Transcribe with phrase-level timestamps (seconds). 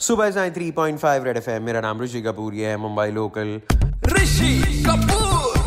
[0.00, 3.60] सुबह Sai three point five Red F मेरा नाम ऋषि कपूर ये है मुंबई लोकल।
[4.12, 5.58] ऋषि कपूर!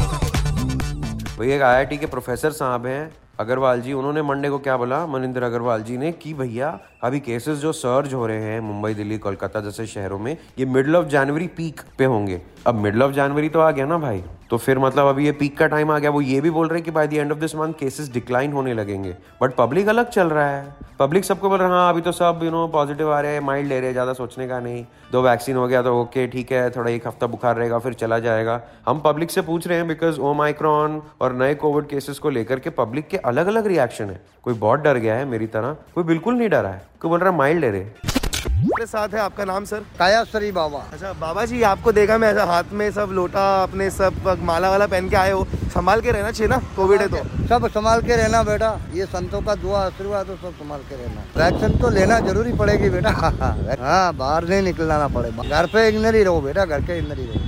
[1.40, 5.06] भैया एक आई के प्रोफेसर साहब हैं अग्रवाल जी। उन्होंने मंडे को क्या बोला?
[5.08, 9.18] मनिंदर अग्रवाल जी ने कि भैया अभी केसेस जो सर्ज हो रहे हैं मुंबई दिल्ली
[9.18, 13.50] कोलकाता जैसे शहरों में ये मिडल ऑफ़ जनवरी पीक पे होंगे। अब मिडल ऑफ़ जनवरी
[13.50, 14.24] तो आ गया ना भाई।
[14.54, 16.78] तो फिर मतलब अभी ये पीक का टाइम आ गया, वो ये भी बोल रहे
[16.78, 20.10] हैं कि by the end of this month cases decline होने लगेंगे। बट पब्लिक अलग
[20.10, 23.12] चल रहा है। पब्लिक सबको बोल रहा है हाँ अभी तो सब यू नो पॉजिटिव
[23.14, 25.82] आ रहे हैं माइल्ड ले रहे हैं, ज़्यादा सोचने का नहीं। दो वैक्सीन हो गया
[25.82, 29.42] तो ओके ठीक है, थोड़ा एक हफ़्ता बुखार रहेगा, फिर चला जाएगा। हम पब्लिक से
[29.42, 33.18] पूछ रहे हैं बिकॉज़ ओ माइक्रॉन और नए कोविड केसेस को लेकर के पब्लिक के
[33.26, 36.70] अलग अलग रिएक्शन है। कोई बहुत डर गया है मेरी तरह, कोई बिल्कुल नहीं डरा
[36.70, 38.12] है। कोई बोल रहा है माइल्ड ले रहे
[38.48, 39.80] मेरे साथ है आपका नाम सर?
[40.00, 44.38] कायाश्वरी बाबा। अच्छा बाबा जी आपको देखा मैं ऐसा हाथ में सब लोटा अपने सब
[44.44, 45.44] माला वाला पहन के आए हो।
[45.74, 49.42] संभाल के रहना चाहिए ना कोविड है तो। सब संभाल के रहना बेटा ये संतों
[49.42, 53.10] का दुआ आशीर्वाद तो सब संभाल के रहना। वैक्सीन तो लेना ज़रूरी पड़ेगी बेटा।
[53.82, 57.26] हाँ बाहर नहीं निकलना पड़ेगा घर पे इधर ही रहो बेटा घर के इधर ही
[57.26, 57.42] रहो।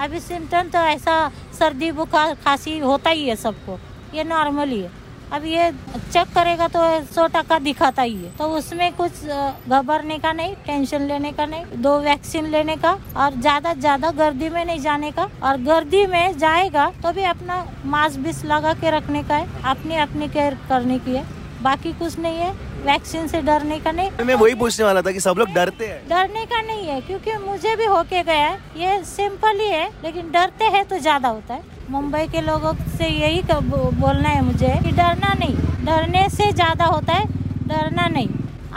[0.00, 1.16] अभी सिम्टम तो ऐसा
[1.58, 3.78] सर्दी बुखार खांसी होता ही है सबको
[4.14, 4.98] ये नॉर्मल ही है।
[5.32, 9.24] अब ये चेक करेगा तो सौ टका दिखाता ही है। तो उसमें कुछ
[9.68, 14.48] घबराने का नहीं टेंशन लेने का नहीं दो वैक्सीन लेने का और ज़्यादा ज़्यादा गर्दी
[14.48, 18.90] में नहीं जाने का और गर्दी में जाएगा तो भी अपना मास्क भी लगा के
[18.90, 21.24] रखने का है अपनी अपनी केयर करने की है।
[21.62, 22.52] बाकी कुछ नहीं है
[22.84, 25.98] वैक्सीन से डरने का नहीं। मैं वही पूछने वाला था कि सब लोग डरते हैं।
[26.08, 30.30] डरने का नहीं है क्योंकि मुझे भी होके गया है ये सिंपल ही है लेकिन
[30.32, 34.90] डरते हैं तो ज़्यादा होता है। मुंबई के लोगों से यही बोलना है मुझे कि
[34.92, 35.54] डरना नहीं।
[35.86, 37.26] डरने से ज़्यादा होता है
[37.68, 38.28] डरना नहीं।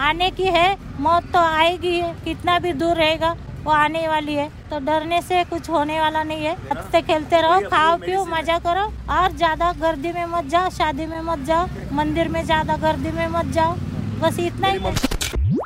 [0.03, 4.49] आने की है मौत तो आएगी है कितना भी दूर रहेगा वो आने वाली है।
[4.69, 8.91] तो डरने से कुछ होने वाला नहीं है। हँसते खेलते रहो खाओ पियो मज़ा करो।
[9.13, 13.27] और ज़्यादा गर्दी में मत जाओ शादी में मत जाओ मंदिर में ज़्यादा गर्दी में
[13.29, 13.75] मत जाओ।
[14.21, 15.12] बस इतना ही है।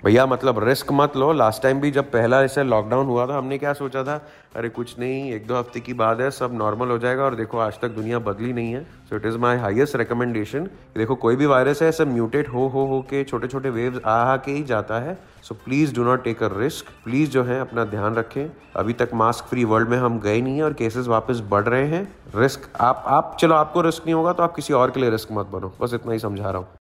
[0.08, 3.58] भैया मतलब रिस्क मत लो। लास्ट टाइम भी जब पहला ऐसे लॉकडाउन हुआ था, हमने
[3.58, 4.16] क्या सोचा था?
[4.56, 7.58] अरे कुछ नहीं, एक दो हफ़्ते की बात है, सब नॉर्मल हो जाएगा और देखो,
[7.58, 11.46] आज तक दुनिया बदली नहीं है। So it is my highest recommendation देखो, कोई भी
[11.46, 14.64] वायरस है सब म्यूटेट हो हो हो के छोटे छोटे वेव्स आ आ के ही
[14.64, 18.46] जाता है। So please do not take a risk please जो है, अपना ध्यान रखें।
[18.76, 21.88] अभी तक मास्क फ्री वर्ल्ड में हम गए नहीं हैं और केसेस वापस बढ़ रहे
[21.88, 25.10] हैं। रिस्क आप आप, चलो, आपको रिस्क नहीं होगा तो आप किसी और के लिए
[25.10, 26.68] रिस्क मत बनो। बस इतना ही समझा रहा हूँ।